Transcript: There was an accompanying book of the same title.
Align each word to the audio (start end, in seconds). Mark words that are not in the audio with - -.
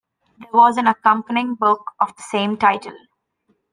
There 0.39 0.49
was 0.51 0.77
an 0.77 0.87
accompanying 0.87 1.53
book 1.53 1.91
of 1.99 2.15
the 2.15 2.23
same 2.23 2.57
title. 2.57 2.97